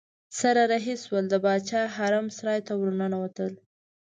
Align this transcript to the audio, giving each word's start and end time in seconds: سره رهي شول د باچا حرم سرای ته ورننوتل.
سره 0.39 0.61
رهي 0.71 0.95
شول 1.03 1.25
د 1.29 1.35
باچا 1.45 1.81
حرم 1.95 2.25
سرای 2.37 2.59
ته 2.67 2.73
ورننوتل. 2.81 3.53